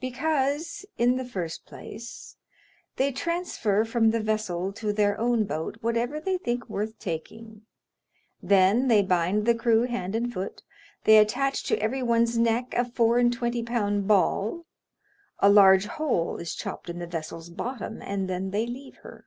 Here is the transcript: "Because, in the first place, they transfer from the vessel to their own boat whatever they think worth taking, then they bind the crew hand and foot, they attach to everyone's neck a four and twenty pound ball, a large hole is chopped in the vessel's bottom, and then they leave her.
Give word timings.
"Because, 0.00 0.84
in 0.96 1.14
the 1.14 1.24
first 1.24 1.64
place, 1.64 2.34
they 2.96 3.12
transfer 3.12 3.84
from 3.84 4.10
the 4.10 4.18
vessel 4.18 4.72
to 4.72 4.92
their 4.92 5.16
own 5.16 5.44
boat 5.44 5.76
whatever 5.80 6.18
they 6.20 6.38
think 6.38 6.68
worth 6.68 6.98
taking, 6.98 7.62
then 8.42 8.88
they 8.88 9.00
bind 9.00 9.46
the 9.46 9.54
crew 9.54 9.82
hand 9.84 10.16
and 10.16 10.32
foot, 10.32 10.64
they 11.04 11.18
attach 11.18 11.62
to 11.66 11.78
everyone's 11.80 12.36
neck 12.36 12.74
a 12.74 12.84
four 12.84 13.18
and 13.18 13.32
twenty 13.32 13.62
pound 13.62 14.08
ball, 14.08 14.66
a 15.38 15.48
large 15.48 15.86
hole 15.86 16.36
is 16.38 16.52
chopped 16.52 16.90
in 16.90 16.98
the 16.98 17.06
vessel's 17.06 17.48
bottom, 17.48 18.02
and 18.02 18.28
then 18.28 18.50
they 18.50 18.66
leave 18.66 18.96
her. 19.04 19.24